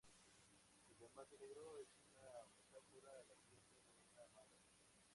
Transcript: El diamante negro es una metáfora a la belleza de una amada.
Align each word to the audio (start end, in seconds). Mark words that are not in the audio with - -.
El 0.89 0.97
diamante 0.97 1.37
negro 1.37 1.77
es 1.77 1.87
una 2.09 2.23
metáfora 2.63 3.07
a 3.11 3.23
la 3.27 3.35
belleza 3.35 3.69
de 3.99 4.11
una 4.13 4.23
amada. 4.23 4.57